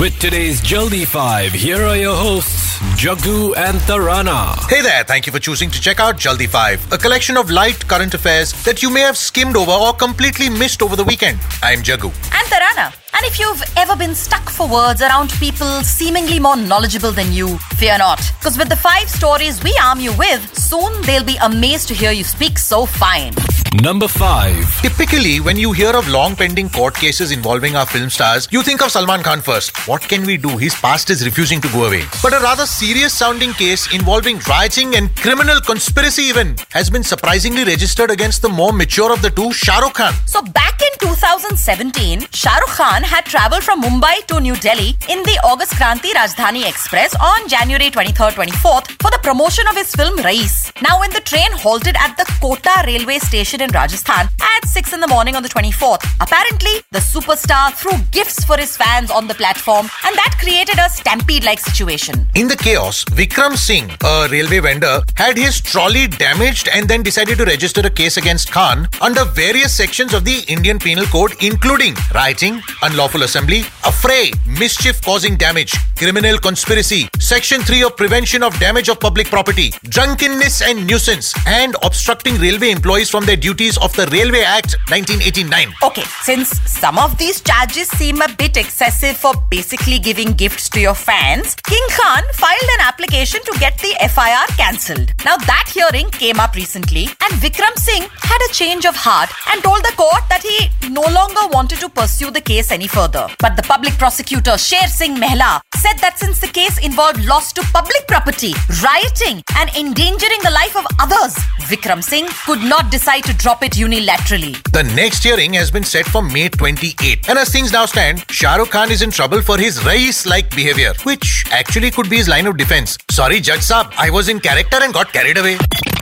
With 0.00 0.18
today's 0.18 0.62
Jaldi 0.62 1.06
5, 1.06 1.52
here 1.52 1.84
are 1.84 1.94
your 1.94 2.16
hosts, 2.16 2.78
Jaggu 2.96 3.54
and 3.54 3.78
Tarana. 3.80 4.58
Hey 4.66 4.80
there, 4.80 5.04
thank 5.04 5.26
you 5.26 5.32
for 5.32 5.38
choosing 5.38 5.70
to 5.70 5.78
check 5.78 6.00
out 6.00 6.16
Jaldi 6.16 6.48
5, 6.48 6.92
a 6.94 6.96
collection 6.96 7.36
of 7.36 7.50
light 7.50 7.86
current 7.86 8.14
affairs 8.14 8.54
that 8.64 8.82
you 8.82 8.88
may 8.88 9.00
have 9.00 9.18
skimmed 9.18 9.56
over 9.56 9.70
or 9.70 9.92
completely 9.92 10.48
missed 10.48 10.80
over 10.80 10.96
the 10.96 11.04
weekend. 11.04 11.38
I'm 11.62 11.80
Jaggu. 11.80 12.06
And 12.32 12.48
Tarana. 12.48 12.94
And 13.12 13.26
if 13.26 13.38
you've 13.38 13.62
ever 13.76 13.94
been 13.94 14.14
stuck 14.14 14.48
for 14.48 14.66
words 14.66 15.02
around 15.02 15.32
people 15.32 15.82
seemingly 15.82 16.38
more 16.38 16.56
knowledgeable 16.56 17.12
than 17.12 17.30
you, 17.34 17.58
fear 17.76 17.98
not. 17.98 18.22
Because 18.38 18.56
with 18.56 18.70
the 18.70 18.76
five 18.76 19.10
stories 19.10 19.62
we 19.62 19.78
arm 19.84 20.00
you 20.00 20.16
with, 20.16 20.56
soon 20.56 21.02
they'll 21.02 21.22
be 21.22 21.36
amazed 21.42 21.88
to 21.88 21.94
hear 21.94 22.12
you 22.12 22.24
speak 22.24 22.56
so 22.56 22.86
fine. 22.86 23.34
Number 23.74 24.08
5. 24.08 24.82
Typically, 24.82 25.38
when 25.38 25.56
you 25.56 25.70
hear 25.70 25.90
of 25.94 26.08
long 26.08 26.34
pending 26.34 26.68
court 26.70 26.92
cases 26.92 27.30
involving 27.30 27.76
our 27.76 27.86
film 27.86 28.10
stars, 28.10 28.48
you 28.50 28.64
think 28.64 28.82
of 28.82 28.90
Salman 28.90 29.22
Khan 29.22 29.40
first. 29.40 29.86
What 29.86 30.02
can 30.02 30.26
we 30.26 30.36
do? 30.36 30.56
His 30.58 30.74
past 30.74 31.08
is 31.08 31.24
refusing 31.24 31.60
to 31.60 31.68
go 31.68 31.84
away. 31.84 32.02
But 32.20 32.34
a 32.34 32.40
rather 32.40 32.66
serious 32.66 33.14
sounding 33.14 33.52
case 33.52 33.94
involving 33.94 34.40
rioting 34.48 34.96
and 34.96 35.14
criminal 35.14 35.60
conspiracy 35.60 36.22
even 36.22 36.56
has 36.70 36.90
been 36.90 37.04
surprisingly 37.04 37.62
registered 37.62 38.10
against 38.10 38.42
the 38.42 38.48
more 38.48 38.72
mature 38.72 39.12
of 39.12 39.22
the 39.22 39.30
two, 39.30 39.52
Shah 39.52 39.78
Rukh 39.78 39.94
Khan. 39.94 40.14
So 40.26 40.42
back 40.42 40.82
in 40.82 40.98
2017, 40.98 42.26
Shah 42.32 42.56
Rukh 42.56 42.70
Khan 42.70 43.04
had 43.04 43.24
travelled 43.24 43.62
from 43.62 43.82
Mumbai 43.82 44.26
to 44.26 44.40
New 44.40 44.56
Delhi 44.56 44.96
in 45.08 45.22
the 45.22 45.38
August 45.44 45.74
Kranti 45.74 46.10
Rajdhani 46.10 46.68
Express 46.68 47.14
on 47.14 47.48
January 47.48 47.88
23rd 47.92 48.32
24th 48.32 48.90
for 49.00 49.12
the 49.12 49.20
promotion 49.22 49.64
of 49.68 49.76
his 49.76 49.94
film 49.94 50.18
Raees. 50.24 50.72
Now, 50.82 50.98
when 50.98 51.10
the 51.10 51.20
train 51.20 51.52
halted 51.52 51.94
at 51.96 52.16
the 52.16 52.24
Kota 52.40 52.82
railway 52.84 53.20
station 53.20 53.59
in 53.60 53.70
Rajasthan 53.70 54.28
at 54.40 54.64
6 54.66 54.92
in 54.92 55.00
the 55.00 55.06
morning 55.06 55.36
on 55.36 55.42
the 55.42 55.48
24th, 55.48 56.04
apparently 56.20 56.80
the 56.90 56.98
superstar 56.98 57.72
threw 57.74 57.92
gifts 58.10 58.44
for 58.44 58.56
his 58.56 58.76
fans 58.76 59.10
on 59.10 59.26
the 59.28 59.34
platform 59.34 59.86
and 60.06 60.14
that 60.16 60.36
created 60.38 60.78
a 60.78 60.88
stampede 60.88 61.44
like 61.44 61.60
situation. 61.60 62.26
In 62.34 62.48
the 62.48 62.56
chaos, 62.56 63.04
Vikram 63.04 63.56
Singh, 63.56 63.90
a 64.04 64.28
railway 64.30 64.60
vendor, 64.60 65.00
had 65.16 65.36
his 65.36 65.60
trolley 65.60 66.06
damaged 66.06 66.68
and 66.68 66.88
then 66.88 67.02
decided 67.02 67.38
to 67.38 67.44
register 67.44 67.80
a 67.84 67.90
case 67.90 68.16
against 68.16 68.50
Khan 68.50 68.88
under 69.00 69.24
various 69.24 69.74
sections 69.74 70.14
of 70.14 70.24
the 70.24 70.44
Indian 70.48 70.78
Penal 70.78 71.06
Code, 71.06 71.32
including 71.40 71.94
rioting, 72.14 72.62
unlawful 72.82 73.22
assembly, 73.22 73.62
affray, 73.82 74.32
mischief 74.46 75.02
causing 75.02 75.36
damage, 75.36 75.74
criminal 75.96 76.38
conspiracy, 76.38 77.08
Section 77.18 77.60
3 77.62 77.82
of 77.82 77.96
Prevention 77.96 78.42
of 78.42 78.58
Damage 78.58 78.88
of 78.88 78.98
Public 79.00 79.26
Property, 79.26 79.72
drunkenness 79.84 80.62
and 80.62 80.86
nuisance, 80.86 81.34
and 81.46 81.76
obstructing 81.82 82.36
railway 82.36 82.70
employees 82.70 83.10
from 83.10 83.24
their 83.24 83.36
duties 83.50 83.76
of 83.78 83.92
the 83.96 84.06
Railway 84.14 84.42
Act 84.42 84.76
1989. 84.94 85.74
Okay, 85.82 86.04
since 86.22 86.48
some 86.70 86.98
of 86.98 87.18
these 87.18 87.40
charges 87.40 87.88
seem 87.98 88.22
a 88.22 88.28
bit 88.38 88.56
excessive 88.56 89.16
for 89.16 89.32
basically 89.50 89.98
giving 89.98 90.32
gifts 90.34 90.68
to 90.68 90.78
your 90.80 90.94
fans, 90.94 91.56
King 91.66 91.86
Khan 91.98 92.22
filed 92.32 92.70
an 92.76 92.82
application 92.90 93.40
to 93.42 93.52
get 93.58 93.76
the 93.78 93.92
FIR 94.14 94.46
cancelled. 94.56 95.12
Now, 95.24 95.36
that 95.50 95.68
hearing 95.74 96.08
came 96.10 96.38
up 96.38 96.54
recently, 96.54 97.06
and 97.24 97.32
Vikram 97.42 97.76
Singh 97.76 98.06
had 98.30 98.40
a 98.48 98.52
change 98.52 98.84
of 98.86 98.94
heart 98.94 99.30
and 99.52 99.62
told 99.64 99.82
the 99.82 99.94
court 99.96 100.22
that 100.28 100.44
he 100.44 100.58
no 100.88 101.02
longer 101.18 101.44
wanted 101.50 101.80
to 101.80 101.88
pursue 101.88 102.30
the 102.30 102.40
case 102.40 102.70
any 102.70 102.86
further. 102.86 103.26
But 103.40 103.56
the 103.56 103.64
public 103.64 103.94
prosecutor, 103.94 104.56
Sher 104.58 104.86
Singh 104.86 105.16
Mehla, 105.16 105.60
said 105.76 105.98
that 105.98 106.18
since 106.18 106.38
the 106.38 106.46
case 106.46 106.78
involved 106.78 107.24
loss 107.24 107.52
to 107.54 107.62
public 107.72 108.06
property, 108.06 108.54
rioting, 108.84 109.42
and 109.56 109.70
endangering 109.70 110.42
the 110.44 110.50
life 110.50 110.76
of 110.76 110.86
others, 111.00 111.34
Vikram 111.70 112.02
Singh 112.02 112.28
could 112.46 112.60
not 112.60 112.90
decide 112.90 113.24
to 113.24 113.39
drop 113.40 113.62
it 113.62 113.72
unilaterally. 113.72 114.54
The 114.70 114.82
next 114.82 115.24
hearing 115.24 115.54
has 115.54 115.70
been 115.70 115.82
set 115.82 116.04
for 116.04 116.20
May 116.20 116.50
28. 116.50 117.28
And 117.28 117.38
as 117.38 117.48
things 117.50 117.72
now 117.72 117.86
stand, 117.86 118.24
Shah 118.30 118.56
Rukh 118.56 118.70
Khan 118.70 118.90
is 118.90 119.00
in 119.00 119.10
trouble 119.10 119.40
for 119.40 119.56
his 119.56 119.82
Raees 119.84 120.26
like 120.26 120.50
behavior, 120.50 120.92
which 121.04 121.46
actually 121.50 121.90
could 121.90 122.10
be 122.10 122.16
his 122.16 122.28
line 122.28 122.46
of 122.46 122.58
defense. 122.58 122.98
Sorry, 123.10 123.40
Judge 123.40 123.60
Saab, 123.60 123.92
I 123.96 124.10
was 124.10 124.28
in 124.28 124.40
character 124.40 124.78
and 124.82 124.92
got 124.92 125.12
carried 125.12 125.38
away. 125.38 125.56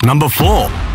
Number 0.04 0.28
4. 0.28 0.87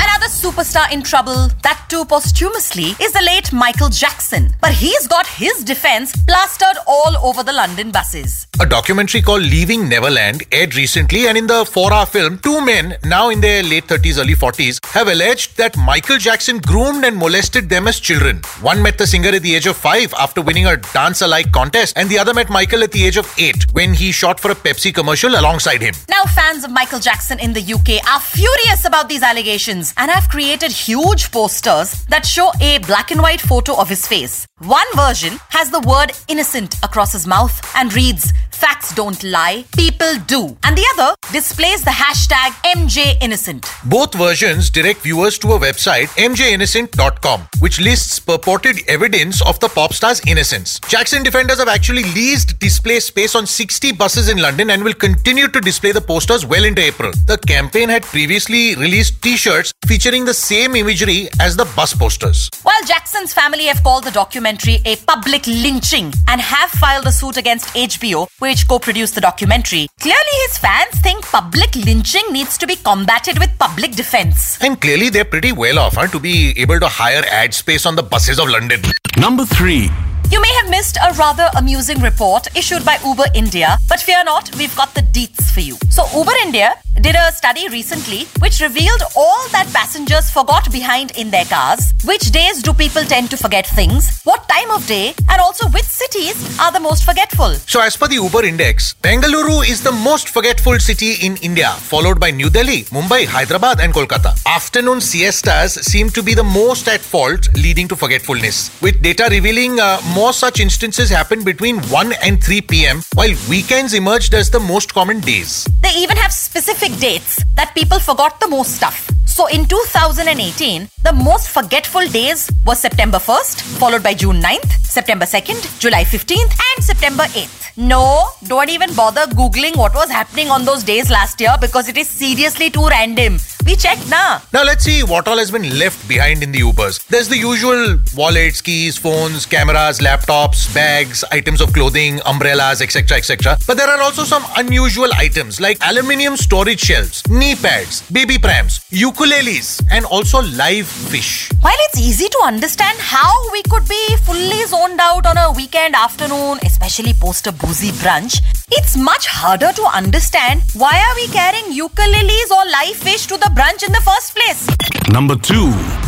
Another 0.00 0.26
superstar 0.26 0.90
in 0.92 1.02
trouble, 1.02 1.48
that 1.62 1.84
too 1.88 2.04
posthumously, 2.04 2.94
is 3.00 3.12
the 3.12 3.22
late 3.24 3.52
Michael 3.52 3.88
Jackson. 3.88 4.54
But 4.60 4.72
he's 4.72 5.06
got 5.06 5.26
his 5.26 5.64
defense 5.64 6.14
plastered 6.26 6.76
all 6.86 7.16
over 7.22 7.42
the 7.42 7.52
London 7.52 7.90
buses. 7.90 8.46
A 8.60 8.66
documentary 8.66 9.22
called 9.22 9.42
Leaving 9.42 9.88
Neverland 9.88 10.42
aired 10.52 10.74
recently, 10.76 11.26
and 11.26 11.36
in 11.36 11.46
the 11.46 11.64
four 11.64 11.92
hour 11.92 12.06
film, 12.06 12.38
two 12.38 12.64
men, 12.64 12.96
now 13.04 13.30
in 13.30 13.40
their 13.40 13.62
late 13.62 13.86
30s, 13.86 14.18
early 14.18 14.34
40s, 14.34 14.84
have 14.86 15.08
alleged 15.08 15.56
that 15.56 15.76
Michael 15.76 16.18
Jackson 16.18 16.58
groomed 16.58 17.04
and 17.04 17.16
molested 17.16 17.68
them 17.68 17.88
as 17.88 18.00
children. 18.00 18.40
One 18.60 18.82
met 18.82 18.98
the 18.98 19.06
singer 19.06 19.30
at 19.30 19.42
the 19.42 19.54
age 19.54 19.66
of 19.66 19.76
five 19.76 20.12
after 20.14 20.42
winning 20.42 20.66
a 20.66 20.76
dance 20.76 21.22
alike 21.22 21.52
contest, 21.52 21.96
and 21.96 22.08
the 22.08 22.18
other 22.18 22.34
met 22.34 22.48
Michael 22.50 22.82
at 22.82 22.92
the 22.92 23.04
age 23.04 23.16
of 23.16 23.32
eight 23.38 23.64
when 23.72 23.94
he 23.94 24.12
shot 24.12 24.38
for 24.40 24.50
a 24.50 24.54
Pepsi 24.54 24.94
commercial 24.94 25.34
alongside 25.38 25.80
him. 25.82 25.94
Now, 26.08 26.24
fans 26.24 26.64
of 26.64 26.70
Michael 26.70 27.00
Jackson 27.00 27.38
in 27.40 27.52
the 27.52 27.62
UK 27.62 28.04
are 28.08 28.20
furious 28.20 28.84
about 28.84 29.08
these 29.08 29.22
allegations 29.22 29.87
and 29.96 30.10
have 30.10 30.28
created 30.28 30.72
huge 30.72 31.30
posters 31.30 32.04
that 32.06 32.26
show 32.26 32.52
a 32.60 32.78
black 32.78 33.10
and 33.10 33.20
white 33.20 33.40
photo 33.40 33.76
of 33.80 33.88
his 33.88 34.06
face. 34.06 34.46
One 34.58 34.86
version 34.94 35.38
has 35.50 35.70
the 35.70 35.80
word 35.80 36.12
innocent 36.28 36.76
across 36.82 37.12
his 37.12 37.26
mouth 37.26 37.56
and 37.76 37.92
reads, 37.94 38.32
Facts 38.58 38.92
don't 38.92 39.22
lie, 39.22 39.64
people 39.76 40.14
do. 40.26 40.56
And 40.64 40.76
the 40.76 40.84
other 40.94 41.14
displays 41.32 41.84
the 41.84 41.92
hashtag 41.92 42.50
MJInnocent. 42.74 43.64
Both 43.88 44.14
versions 44.14 44.68
direct 44.68 45.02
viewers 45.02 45.38
to 45.38 45.52
a 45.52 45.58
website, 45.60 46.08
mjinnocent.com, 46.16 47.48
which 47.60 47.80
lists 47.80 48.18
purported 48.18 48.78
evidence 48.88 49.40
of 49.42 49.60
the 49.60 49.68
pop 49.68 49.92
star's 49.92 50.20
innocence. 50.26 50.80
Jackson 50.88 51.22
defenders 51.22 51.58
have 51.60 51.68
actually 51.68 52.02
leased 52.14 52.58
display 52.58 52.98
space 52.98 53.36
on 53.36 53.46
60 53.46 53.92
buses 53.92 54.28
in 54.28 54.38
London 54.38 54.70
and 54.70 54.82
will 54.82 54.92
continue 54.92 55.46
to 55.46 55.60
display 55.60 55.92
the 55.92 56.00
posters 56.00 56.44
well 56.44 56.64
into 56.64 56.82
April. 56.82 57.12
The 57.26 57.38
campaign 57.38 57.88
had 57.88 58.02
previously 58.02 58.74
released 58.74 59.22
t 59.22 59.36
shirts 59.36 59.72
featuring 59.86 60.24
the 60.24 60.34
same 60.34 60.74
imagery 60.74 61.28
as 61.40 61.54
the 61.54 61.66
bus 61.76 61.94
posters. 61.94 62.50
While 62.64 62.82
Jackson's 62.86 63.32
family 63.32 63.66
have 63.66 63.84
called 63.84 64.02
the 64.02 64.10
documentary 64.10 64.78
a 64.84 64.96
public 64.96 65.46
lynching 65.46 66.12
and 66.26 66.40
have 66.40 66.70
filed 66.70 67.06
a 67.06 67.12
suit 67.12 67.36
against 67.36 67.66
HBO, 67.76 68.26
which 68.48 68.66
co 68.66 68.78
produced 68.78 69.14
the 69.14 69.20
documentary, 69.20 69.86
clearly 70.00 70.36
his 70.46 70.56
fans 70.56 70.94
think 71.00 71.22
public 71.24 71.74
lynching 71.76 72.24
needs 72.30 72.56
to 72.56 72.66
be 72.66 72.76
combated 72.76 73.38
with 73.38 73.50
public 73.58 73.92
defense. 73.92 74.58
And 74.62 74.80
clearly, 74.80 75.10
they're 75.10 75.26
pretty 75.26 75.52
well 75.52 75.78
off 75.78 75.96
huh, 75.96 76.06
to 76.08 76.18
be 76.18 76.54
able 76.56 76.80
to 76.80 76.88
hire 76.88 77.24
ad 77.30 77.52
space 77.52 77.84
on 77.84 77.94
the 77.94 78.02
buses 78.02 78.38
of 78.38 78.48
London. 78.48 78.80
Number 79.18 79.44
3. 79.44 79.90
You 80.30 80.40
may 80.40 80.52
have 80.60 80.70
missed 80.70 80.96
a 80.96 81.12
rather 81.14 81.50
amusing 81.56 82.00
report 82.00 82.48
issued 82.56 82.84
by 82.84 82.98
Uber 83.04 83.26
India, 83.34 83.76
but 83.88 84.00
fear 84.00 84.22
not, 84.24 84.54
we've 84.56 84.74
got 84.76 84.94
the 84.94 85.02
deets 85.02 85.50
for 85.50 85.60
you. 85.60 85.76
So, 85.90 86.04
Uber 86.16 86.36
India 86.42 86.74
did 86.98 87.14
a 87.14 87.32
study 87.32 87.68
recently 87.68 88.24
which 88.40 88.60
revealed 88.60 89.02
all 89.16 89.48
that 89.52 89.70
passengers 89.72 90.30
forgot 90.30 90.70
behind 90.72 91.12
in 91.16 91.30
their 91.30 91.44
cars. 91.44 91.92
Which 92.04 92.30
days 92.30 92.62
do 92.62 92.72
people 92.72 93.04
tend 93.04 93.30
to 93.30 93.36
forget 93.36 93.66
things? 93.66 94.20
What 94.24 94.48
time 94.48 94.70
of 94.70 94.86
day? 94.86 95.14
And 95.28 95.40
also, 95.40 95.68
which 95.68 95.84
cities 95.84 96.36
are 96.58 96.72
the 96.72 96.80
most 96.80 97.04
forgetful? 97.04 97.54
So, 97.66 97.80
as 97.80 97.96
per 97.96 98.08
the 98.08 98.16
Uber 98.16 98.44
Index, 98.44 98.94
Bengaluru 99.02 99.68
is 99.68 99.82
the 99.82 99.92
most 99.92 100.28
forgetful 100.28 100.78
city 100.80 101.14
in 101.26 101.36
India, 101.36 101.70
followed 101.92 102.18
by 102.18 102.30
New 102.30 102.50
Delhi, 102.50 102.82
Mumbai, 102.96 103.26
Hyderabad, 103.26 103.80
and 103.80 103.92
Kolkata. 103.92 104.32
Afternoon 104.46 105.00
siestas 105.00 105.74
seem 105.74 106.10
to 106.10 106.22
be 106.22 106.34
the 106.34 106.44
most 106.44 106.88
at 106.88 107.00
fault, 107.00 107.48
leading 107.56 107.86
to 107.88 107.96
forgetfulness, 107.96 108.70
with 108.82 109.00
data 109.02 109.28
revealing 109.30 109.78
uh, 109.78 110.00
more 110.14 110.32
such 110.32 110.60
instances 110.60 111.10
happen 111.10 111.44
between 111.44 111.80
1 111.88 112.12
and 112.22 112.42
3 112.42 112.60
pm, 112.62 113.02
while 113.14 113.34
weekends 113.48 113.94
emerged 113.94 114.34
as 114.34 114.50
the 114.50 114.60
most 114.60 114.92
common 114.92 115.20
days. 115.20 115.66
They 115.82 115.94
even 115.96 116.16
have 116.16 116.32
specific 116.32 116.87
dates 116.96 117.42
that 117.54 117.74
people 117.74 117.98
forgot 117.98 118.40
the 118.40 118.48
most 118.48 118.74
stuff. 118.76 119.10
So 119.26 119.46
in 119.46 119.66
2018, 119.66 120.88
the 121.04 121.12
most 121.12 121.50
forgetful 121.50 122.08
days 122.08 122.50
were 122.66 122.74
September 122.74 123.18
1st, 123.18 123.60
followed 123.78 124.02
by 124.02 124.14
June 124.14 124.40
9th, 124.40 124.70
September 124.84 125.26
2nd, 125.26 125.78
July 125.78 126.04
15th, 126.04 126.58
and 126.70 126.84
September 126.84 127.24
8th. 127.24 127.76
No, 127.76 128.26
don't 128.48 128.68
even 128.68 128.92
bother 128.94 129.26
Googling 129.26 129.76
what 129.76 129.94
was 129.94 130.10
happening 130.10 130.48
on 130.48 130.64
those 130.64 130.82
days 130.82 131.10
last 131.10 131.40
year 131.40 131.54
because 131.60 131.88
it 131.88 131.96
is 131.96 132.08
seriously 132.08 132.70
too 132.70 132.88
random. 132.88 133.38
We 133.68 133.76
checked 133.76 134.08
now. 134.08 134.40
Now 134.50 134.64
let's 134.64 134.82
see 134.82 135.02
what 135.02 135.28
all 135.28 135.36
has 135.36 135.50
been 135.50 135.78
left 135.78 136.08
behind 136.08 136.42
in 136.42 136.52
the 136.52 136.60
Ubers. 136.60 137.06
There's 137.08 137.28
the 137.28 137.36
usual 137.36 137.98
wallets, 138.16 138.62
keys, 138.62 138.96
phones, 138.96 139.44
cameras, 139.44 139.98
laptops, 139.98 140.74
bags, 140.74 141.22
items 141.32 141.60
of 141.60 141.74
clothing, 141.74 142.18
umbrellas, 142.24 142.80
etc. 142.80 143.18
etc. 143.18 143.58
But 143.66 143.76
there 143.76 143.90
are 143.90 144.00
also 144.00 144.24
some 144.24 144.42
unusual 144.56 145.10
items 145.12 145.60
like 145.60 145.76
aluminium 145.82 146.38
storage 146.38 146.80
shelves, 146.80 147.22
knee 147.28 147.56
pads, 147.56 148.10
baby 148.10 148.38
prams, 148.38 148.80
ukuleles, 148.90 149.82
and 149.90 150.04
also 150.06 150.40
live 150.42 150.86
fish. 150.86 151.50
While 151.60 151.76
it's 151.80 151.98
easy 152.00 152.26
to 152.28 152.38
understand 152.44 152.96
how 152.98 153.30
we 153.52 153.62
could 153.64 153.86
be 153.86 154.16
fully 154.24 154.64
zoned 154.64 154.98
out 154.98 155.26
on 155.26 155.36
a 155.36 155.52
weekend 155.52 155.94
afternoon, 155.94 156.58
especially 156.62 157.12
post 157.12 157.46
a 157.46 157.52
boozy 157.52 157.90
brunch, 157.90 158.40
it's 158.70 158.96
much 158.96 159.26
harder 159.26 159.72
to 159.72 159.82
understand 159.94 160.62
why 160.74 160.92
are 160.96 161.14
we 161.16 161.26
carrying 161.28 161.66
ukuleles 161.66 162.50
or 162.50 162.64
live 162.70 162.96
fish 162.96 163.26
to 163.26 163.36
the 163.36 163.50
brunch 163.54 163.84
in 163.84 163.92
the 163.92 164.00
first 164.00 164.34
place. 164.34 164.66
Number 165.12 165.36
2. 165.36 166.07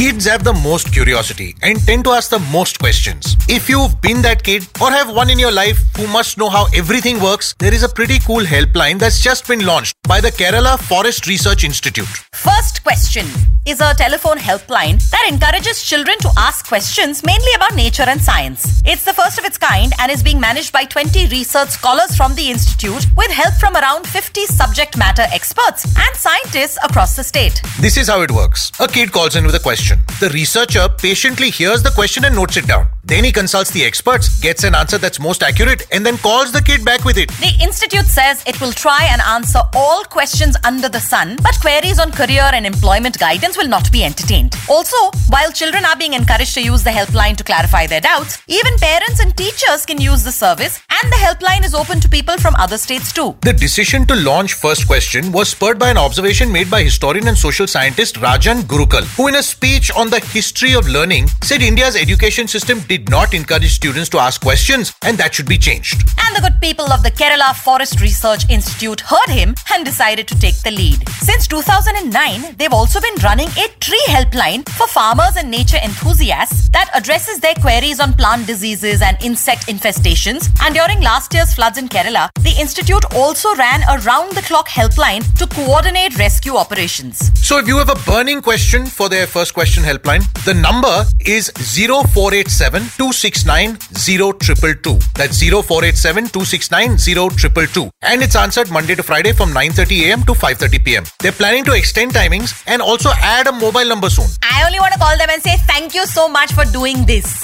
Kids 0.00 0.24
have 0.24 0.44
the 0.44 0.54
most 0.54 0.90
curiosity 0.94 1.54
and 1.60 1.78
tend 1.78 2.04
to 2.04 2.12
ask 2.12 2.30
the 2.30 2.38
most 2.50 2.78
questions. 2.78 3.36
If 3.50 3.68
you've 3.68 4.00
been 4.00 4.22
that 4.22 4.42
kid 4.42 4.66
or 4.80 4.90
have 4.90 5.14
one 5.14 5.28
in 5.28 5.38
your 5.38 5.52
life 5.52 5.78
who 5.94 6.06
must 6.06 6.38
know 6.38 6.48
how 6.48 6.68
everything 6.74 7.20
works, 7.20 7.54
there 7.58 7.74
is 7.74 7.82
a 7.82 7.88
pretty 7.88 8.18
cool 8.20 8.42
helpline 8.42 8.98
that's 8.98 9.20
just 9.20 9.46
been 9.46 9.66
launched 9.66 9.94
by 10.08 10.22
the 10.22 10.30
Kerala 10.30 10.78
Forest 10.78 11.26
Research 11.26 11.64
Institute. 11.64 12.08
First 12.32 12.82
question 12.82 13.26
is 13.66 13.82
a 13.82 13.92
telephone 13.92 14.38
helpline 14.38 14.98
that 15.10 15.28
encourages 15.30 15.82
children 15.82 16.16
to 16.20 16.30
ask 16.38 16.66
questions 16.66 17.22
mainly 17.22 17.52
about 17.54 17.74
nature 17.74 18.04
and 18.04 18.22
science. 18.22 18.80
It's 18.86 19.04
the 19.04 19.12
first 19.12 19.38
of 19.38 19.44
its 19.44 19.58
kind 19.58 19.92
and 19.98 20.10
is 20.10 20.22
being 20.22 20.40
managed 20.40 20.72
by 20.72 20.84
20 20.86 21.26
research 21.26 21.68
scholars 21.68 22.16
from 22.16 22.34
the 22.36 22.50
institute 22.50 23.06
with 23.18 23.30
help 23.30 23.52
from 23.56 23.76
around 23.76 24.06
50 24.06 24.46
subject 24.46 24.96
matter 24.96 25.26
experts 25.30 25.84
and 25.84 26.16
scientists 26.16 26.78
across 26.82 27.16
the 27.16 27.22
state. 27.22 27.60
This 27.80 27.98
is 27.98 28.08
how 28.08 28.22
it 28.22 28.30
works. 28.30 28.72
A 28.80 28.88
kid 28.88 29.12
calls 29.12 29.36
in 29.36 29.44
with 29.44 29.54
a 29.54 29.60
question. 29.60 29.89
The 30.20 30.30
researcher 30.30 30.88
patiently 30.88 31.50
hears 31.50 31.82
the 31.82 31.90
question 31.90 32.24
and 32.24 32.34
notes 32.34 32.56
it 32.56 32.66
down. 32.66 32.90
Then 33.04 33.24
he 33.24 33.32
consults 33.32 33.70
the 33.70 33.84
experts, 33.84 34.40
gets 34.40 34.64
an 34.64 34.74
answer 34.74 34.98
that's 34.98 35.18
most 35.18 35.42
accurate, 35.42 35.86
and 35.90 36.04
then 36.04 36.18
calls 36.18 36.52
the 36.52 36.62
kid 36.62 36.84
back 36.84 37.04
with 37.04 37.16
it. 37.16 37.28
The 37.40 37.56
institute 37.62 38.06
says 38.06 38.42
it 38.46 38.60
will 38.60 38.72
try 38.72 39.08
and 39.10 39.20
answer 39.22 39.60
all 39.74 40.04
questions 40.04 40.56
under 40.64 40.88
the 40.88 41.00
sun, 41.00 41.38
but 41.42 41.58
queries 41.60 41.98
on 41.98 42.12
career 42.12 42.50
and 42.52 42.66
employment 42.66 43.18
guidance 43.18 43.56
will 43.56 43.68
not 43.68 43.90
be 43.90 44.04
entertained. 44.04 44.54
Also, 44.68 44.96
while 45.28 45.50
children 45.50 45.84
are 45.84 45.96
being 45.96 46.14
encouraged 46.14 46.54
to 46.54 46.62
use 46.62 46.82
the 46.82 46.90
helpline 46.90 47.36
to 47.36 47.44
clarify 47.44 47.86
their 47.86 48.00
doubts, 48.00 48.42
even 48.48 48.76
parents 48.76 49.20
and 49.20 49.36
teachers 49.36 49.86
can 49.86 50.00
use 50.00 50.22
the 50.22 50.32
service, 50.32 50.82
and 51.02 51.10
the 51.10 51.16
helpline 51.16 51.64
is 51.64 51.74
open 51.74 52.00
to 52.00 52.08
people 52.08 52.36
from 52.38 52.54
other 52.56 52.76
states 52.76 53.12
too. 53.12 53.34
The 53.40 53.52
decision 53.52 54.06
to 54.06 54.14
launch 54.16 54.54
First 54.54 54.86
Question 54.86 55.32
was 55.32 55.48
spurred 55.48 55.78
by 55.78 55.90
an 55.90 55.98
observation 55.98 56.52
made 56.52 56.70
by 56.70 56.82
historian 56.82 57.28
and 57.28 57.36
social 57.36 57.66
scientist 57.66 58.16
Rajan 58.16 58.62
Gurukkal, 58.62 59.04
who, 59.16 59.28
in 59.28 59.36
a 59.36 59.42
speech 59.42 59.90
on 59.96 60.10
the 60.10 60.20
history 60.20 60.74
of 60.74 60.86
learning, 60.88 61.28
said 61.42 61.62
India's 61.62 61.96
education 61.96 62.46
system 62.46 62.80
did 62.90 63.08
not 63.08 63.34
encourage 63.34 63.72
students 63.72 64.08
to 64.08 64.18
ask 64.18 64.40
questions 64.40 64.92
and 65.02 65.16
that 65.16 65.32
should 65.32 65.48
be 65.48 65.56
changed. 65.56 66.02
And 66.24 66.34
the 66.34 66.40
good 66.40 66.60
people 66.60 66.92
of 66.92 67.04
the 67.04 67.10
Kerala 67.12 67.54
Forest 67.54 68.00
Research 68.00 68.50
Institute 68.50 69.00
heard 69.00 69.28
him 69.28 69.54
and 69.72 69.84
decided 69.84 70.26
to 70.26 70.36
take 70.40 70.58
the 70.62 70.72
lead. 70.72 71.08
Since 71.10 71.46
2009, 71.46 72.56
they've 72.56 72.72
also 72.72 73.00
been 73.00 73.14
running 73.22 73.46
a 73.50 73.68
tree 73.78 74.02
helpline 74.08 74.68
for 74.70 74.88
farmers 74.88 75.36
and 75.36 75.48
nature 75.48 75.78
enthusiasts 75.84 76.68
that 76.70 76.90
addresses 76.92 77.38
their 77.38 77.54
queries 77.54 78.00
on 78.00 78.12
plant 78.14 78.48
diseases 78.48 79.02
and 79.02 79.16
insect 79.22 79.68
infestations. 79.68 80.50
And 80.60 80.74
during 80.74 81.00
last 81.00 81.32
year's 81.32 81.54
floods 81.54 81.78
in 81.78 81.88
Kerala, 81.88 82.28
the 82.40 82.56
institute 82.58 83.04
also 83.14 83.54
ran 83.54 83.82
a 83.88 84.00
round 84.02 84.32
the 84.32 84.42
clock 84.42 84.68
helpline 84.68 85.22
to 85.38 85.46
coordinate 85.46 86.18
rescue 86.18 86.56
operations. 86.56 87.30
So 87.46 87.58
if 87.58 87.68
you 87.68 87.76
have 87.76 87.90
a 87.90 88.00
burning 88.10 88.42
question 88.42 88.86
for 88.86 89.08
their 89.08 89.28
first 89.28 89.54
question 89.54 89.84
helpline, 89.84 90.26
the 90.44 90.54
number 90.54 91.04
is 91.20 91.52
0487 91.54 92.79
269 92.96 93.76
0222. 93.94 94.98
That's 95.14 95.40
0487 95.40 96.28
269 96.28 96.96
0222. 96.98 97.90
And 98.02 98.22
it's 98.22 98.36
answered 98.36 98.70
Monday 98.70 98.94
to 98.94 99.02
Friday 99.02 99.32
from 99.32 99.50
9:30 99.52 100.02
a.m. 100.08 100.22
to 100.24 100.32
5:30 100.32 100.84
p.m. 100.84 101.04
They're 101.20 101.32
planning 101.32 101.64
to 101.64 101.72
extend 101.72 102.12
timings 102.12 102.62
and 102.66 102.82
also 102.82 103.10
add 103.20 103.46
a 103.46 103.52
mobile 103.52 103.86
number 103.86 104.10
soon. 104.10 104.28
I 104.42 104.64
only 104.66 104.80
want 104.80 104.92
to 104.92 104.98
call 104.98 105.16
them 105.16 105.30
and 105.30 105.42
say 105.42 105.56
thank 105.72 105.94
you 105.94 106.06
so 106.06 106.28
much 106.28 106.52
for 106.52 106.64
doing 106.64 107.04
this. 107.06 107.40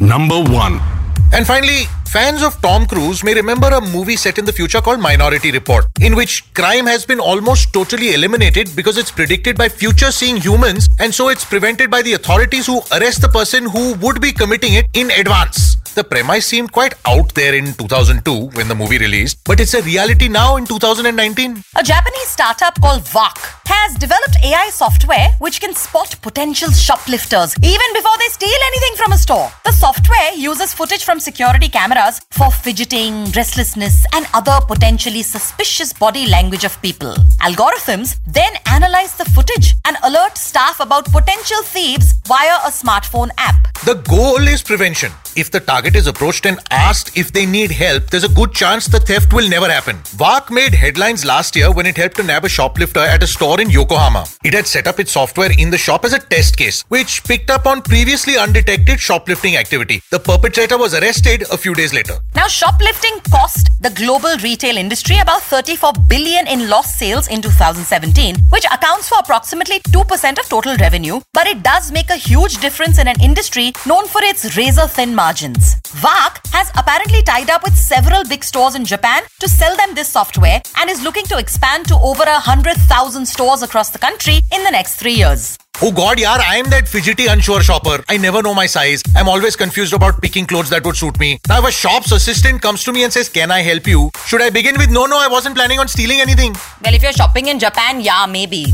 Number 0.00 0.40
1. 0.42 0.97
And 1.30 1.46
finally, 1.46 1.84
fans 2.06 2.42
of 2.42 2.60
Tom 2.62 2.86
Cruise 2.86 3.22
may 3.22 3.34
remember 3.34 3.68
a 3.68 3.80
movie 3.80 4.16
set 4.16 4.38
in 4.38 4.44
the 4.44 4.52
future 4.52 4.80
called 4.80 4.98
Minority 4.98 5.52
Report, 5.52 5.86
in 6.00 6.16
which 6.16 6.52
crime 6.54 6.86
has 6.86 7.04
been 7.04 7.20
almost 7.20 7.72
totally 7.72 8.14
eliminated 8.14 8.74
because 8.74 8.96
it's 8.96 9.10
predicted 9.10 9.56
by 9.56 9.68
future 9.68 10.10
seeing 10.10 10.38
humans, 10.38 10.88
and 10.98 11.14
so 11.14 11.28
it's 11.28 11.44
prevented 11.44 11.90
by 11.90 12.02
the 12.02 12.14
authorities 12.14 12.66
who 12.66 12.80
arrest 12.92 13.20
the 13.20 13.28
person 13.28 13.68
who 13.68 13.94
would 13.96 14.20
be 14.20 14.32
committing 14.32 14.74
it 14.74 14.86
in 14.94 15.10
advance. 15.12 15.77
The 15.98 16.04
premise 16.04 16.46
seemed 16.46 16.70
quite 16.70 16.94
out 17.06 17.34
there 17.34 17.56
in 17.56 17.74
2002 17.74 18.50
when 18.56 18.68
the 18.68 18.74
movie 18.76 18.98
released, 18.98 19.38
but 19.44 19.58
it's 19.58 19.74
a 19.74 19.82
reality 19.82 20.28
now 20.28 20.54
in 20.54 20.64
2019. 20.64 21.64
A 21.74 21.82
Japanese 21.82 22.28
startup 22.28 22.80
called 22.80 23.02
Vaak 23.02 23.58
has 23.66 23.94
developed 23.94 24.36
AI 24.44 24.70
software 24.70 25.28
which 25.40 25.60
can 25.60 25.74
spot 25.74 26.14
potential 26.22 26.70
shoplifters 26.70 27.52
even 27.64 27.88
before 27.94 28.16
they 28.20 28.28
steal 28.28 28.60
anything 28.68 28.94
from 28.94 29.10
a 29.10 29.18
store. 29.18 29.50
The 29.64 29.72
software 29.72 30.34
uses 30.34 30.72
footage 30.72 31.04
from 31.04 31.18
security 31.18 31.68
cameras 31.68 32.20
for 32.30 32.52
fidgeting, 32.52 33.24
restlessness, 33.32 34.06
and 34.14 34.24
other 34.34 34.60
potentially 34.68 35.22
suspicious 35.22 35.92
body 35.92 36.26
language 36.28 36.64
of 36.64 36.80
people. 36.80 37.14
Algorithms 37.40 38.18
then 38.28 38.52
analyze 38.66 39.14
the 39.14 39.24
footage 39.24 39.74
and 39.84 39.96
alert 40.04 40.38
staff 40.38 40.78
about 40.78 41.06
potential 41.06 41.62
thieves 41.64 42.12
via 42.28 42.56
a 42.64 42.70
smartphone 42.70 43.30
app. 43.36 43.56
The 43.84 43.94
goal 43.94 44.46
is 44.46 44.62
prevention. 44.62 45.10
If 45.36 45.50
the 45.50 45.60
target 45.60 45.87
is 45.96 46.06
approached 46.06 46.46
and 46.46 46.58
asked 46.70 47.16
if 47.16 47.32
they 47.32 47.46
need 47.46 47.70
help, 47.70 48.06
there's 48.10 48.24
a 48.24 48.28
good 48.28 48.52
chance 48.52 48.86
the 48.86 49.00
theft 49.00 49.32
will 49.32 49.48
never 49.48 49.68
happen. 49.68 49.96
Vaak 50.16 50.50
made 50.50 50.74
headlines 50.74 51.24
last 51.24 51.56
year 51.56 51.72
when 51.72 51.86
it 51.86 51.96
helped 51.96 52.16
to 52.16 52.22
nab 52.22 52.44
a 52.44 52.48
shoplifter 52.48 53.00
at 53.00 53.22
a 53.22 53.26
store 53.26 53.60
in 53.60 53.70
Yokohama. 53.70 54.26
It 54.44 54.54
had 54.54 54.66
set 54.66 54.86
up 54.86 55.00
its 55.00 55.12
software 55.12 55.50
in 55.58 55.70
the 55.70 55.78
shop 55.78 56.04
as 56.04 56.12
a 56.12 56.18
test 56.18 56.56
case, 56.56 56.84
which 56.88 57.24
picked 57.24 57.50
up 57.50 57.66
on 57.66 57.82
previously 57.82 58.36
undetected 58.36 59.00
shoplifting 59.00 59.56
activity. 59.56 60.02
The 60.10 60.20
perpetrator 60.20 60.78
was 60.78 60.94
arrested 60.94 61.44
a 61.50 61.56
few 61.56 61.74
days 61.74 61.94
later. 61.94 62.18
Now, 62.34 62.48
shoplifting 62.48 63.20
cost 63.30 63.68
the 63.80 63.90
global 63.90 64.36
retail 64.42 64.76
industry 64.76 65.18
about 65.18 65.42
34 65.42 65.92
billion 66.08 66.46
in 66.46 66.68
lost 66.68 66.98
sales 66.98 67.28
in 67.28 67.40
2017, 67.40 68.36
which 68.50 68.64
accounts 68.66 69.08
for 69.08 69.18
approximately 69.18 69.80
2% 69.80 70.38
of 70.38 70.48
total 70.48 70.76
revenue, 70.76 71.20
but 71.32 71.46
it 71.46 71.62
does 71.62 71.90
make 71.92 72.10
a 72.10 72.16
huge 72.16 72.58
difference 72.58 72.98
in 72.98 73.08
an 73.08 73.20
industry 73.20 73.72
known 73.86 74.06
for 74.06 74.22
its 74.22 74.56
razor 74.56 74.86
thin 74.86 75.14
margins. 75.14 75.77
Vaak 76.02 76.38
has 76.52 76.70
apparently 76.76 77.22
tied 77.22 77.50
up 77.50 77.62
with 77.62 77.76
several 77.76 78.22
big 78.28 78.44
stores 78.44 78.74
in 78.74 78.84
Japan 78.84 79.22
to 79.40 79.48
sell 79.48 79.76
them 79.76 79.94
this 79.94 80.08
software 80.08 80.60
and 80.78 80.90
is 80.90 81.02
looking 81.02 81.24
to 81.24 81.38
expand 81.38 81.86
to 81.88 81.94
over 81.96 82.22
a 82.24 82.38
hundred 82.38 82.76
thousand 82.92 83.26
stores 83.26 83.62
across 83.62 83.90
the 83.90 83.98
country 83.98 84.40
in 84.52 84.64
the 84.64 84.70
next 84.70 84.96
three 84.96 85.14
years. 85.14 85.56
Oh 85.80 85.92
god, 85.92 86.18
yaar, 86.18 86.40
I 86.40 86.56
am 86.56 86.68
that 86.70 86.88
fidgety 86.88 87.26
unsure 87.26 87.62
shopper. 87.62 88.02
I 88.08 88.16
never 88.16 88.42
know 88.42 88.52
my 88.52 88.66
size. 88.66 89.00
I'm 89.14 89.28
always 89.28 89.54
confused 89.54 89.92
about 89.94 90.20
picking 90.20 90.44
clothes 90.44 90.70
that 90.70 90.84
would 90.84 90.96
suit 90.96 91.20
me. 91.20 91.38
Now, 91.48 91.60
if 91.60 91.68
a 91.68 91.70
shop's 91.70 92.10
assistant 92.10 92.60
comes 92.60 92.82
to 92.84 92.92
me 92.92 93.04
and 93.04 93.12
says, 93.12 93.28
Can 93.28 93.52
I 93.52 93.60
help 93.60 93.86
you? 93.86 94.10
Should 94.26 94.42
I 94.42 94.50
begin 94.50 94.76
with, 94.76 94.90
No, 94.90 95.06
no, 95.06 95.18
I 95.18 95.28
wasn't 95.28 95.54
planning 95.54 95.78
on 95.78 95.86
stealing 95.86 96.20
anything? 96.20 96.54
Well, 96.84 96.94
if 96.94 97.02
you're 97.02 97.12
shopping 97.12 97.46
in 97.46 97.60
Japan, 97.60 98.00
yeah, 98.00 98.26
maybe. 98.26 98.72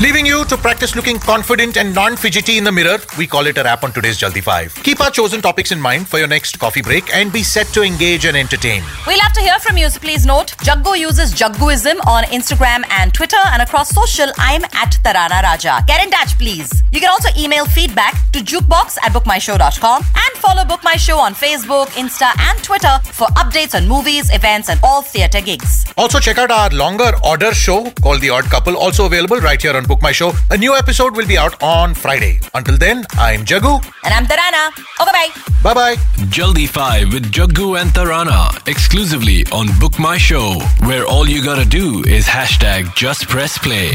Leaving 0.00 0.24
you 0.24 0.44
to 0.44 0.56
practice 0.56 0.94
looking 0.94 1.18
confident 1.18 1.76
and 1.76 1.92
non 1.92 2.16
fidgety 2.16 2.56
in 2.56 2.62
the 2.62 2.70
mirror, 2.70 2.98
we 3.18 3.26
call 3.26 3.46
it 3.48 3.58
a 3.58 3.64
wrap 3.64 3.82
on 3.82 3.90
today's 3.90 4.16
Jaldi 4.16 4.40
5. 4.40 4.76
Keep 4.84 5.00
our 5.00 5.10
chosen 5.10 5.42
topics 5.42 5.72
in 5.72 5.80
mind 5.80 6.06
for 6.06 6.18
your 6.18 6.28
next 6.28 6.56
coffee 6.60 6.82
break 6.82 7.12
and 7.12 7.32
be 7.32 7.42
set 7.42 7.66
to 7.74 7.82
engage 7.82 8.24
and 8.24 8.36
entertain. 8.36 8.84
We'll 9.08 9.18
have 9.18 9.32
to 9.32 9.40
hear 9.40 9.58
from 9.58 9.76
you, 9.76 9.90
so 9.90 9.98
please 9.98 10.24
note 10.24 10.54
Jaggu 10.58 10.96
uses 10.96 11.34
Jagguism 11.34 11.98
on 12.06 12.22
Instagram 12.26 12.84
and 12.90 13.12
Twitter, 13.12 13.40
and 13.46 13.60
across 13.60 13.90
social, 13.90 14.28
I'm 14.38 14.62
at 14.66 14.92
Tarana 15.02 15.42
Raja. 15.42 15.82
Get 15.88 16.04
in 16.04 16.12
touch, 16.12 16.38
please. 16.38 16.70
You 16.92 17.00
can 17.00 17.10
also 17.10 17.30
email 17.36 17.66
feedback 17.66 18.14
to 18.34 18.38
jukebox 18.38 18.98
at 19.02 19.10
bookmyshow.com 19.12 20.02
and 20.04 20.36
follow 20.36 20.64
Book 20.64 20.84
My 20.84 20.94
Show 20.94 21.18
on 21.18 21.34
Facebook, 21.34 21.86
Insta, 22.02 22.30
and 22.38 22.62
Twitter 22.62 23.00
for 23.02 23.26
updates 23.42 23.74
on 23.74 23.88
movies, 23.88 24.32
events, 24.32 24.68
and 24.70 24.78
all 24.84 25.02
theatre 25.02 25.40
gigs. 25.40 25.84
Also, 25.96 26.20
check 26.20 26.38
out 26.38 26.52
our 26.52 26.70
longer 26.70 27.10
order 27.24 27.52
show 27.52 27.90
called 28.00 28.20
The 28.20 28.30
Odd 28.30 28.44
Couple, 28.44 28.76
also 28.76 29.06
available 29.06 29.38
right 29.38 29.60
here 29.60 29.76
on 29.76 29.87
Book 29.88 30.02
My 30.02 30.12
Show. 30.12 30.32
A 30.50 30.58
new 30.58 30.74
episode 30.76 31.16
will 31.16 31.26
be 31.26 31.38
out 31.38 31.60
on 31.62 31.94
Friday. 31.94 32.40
Until 32.54 32.76
then, 32.76 33.04
I'm 33.12 33.44
Jaggu. 33.44 33.82
And 34.04 34.12
I'm 34.14 34.26
Tarana. 34.26 34.68
Okay, 35.00 35.12
bye. 35.18 35.30
Bye 35.62 35.74
bye. 35.74 35.96
Jaldi 36.36 36.68
5 36.68 37.12
with 37.14 37.32
Jaggu 37.32 37.80
and 37.80 37.90
Tarana 37.90 38.38
exclusively 38.68 39.44
on 39.50 39.66
Book 39.80 39.98
My 39.98 40.18
Show, 40.18 40.60
where 40.84 41.06
all 41.06 41.26
you 41.26 41.42
gotta 41.42 41.64
do 41.64 42.04
is 42.04 42.26
hashtag 42.26 42.94
just 42.94 43.28
press 43.28 43.56
play. 43.56 43.94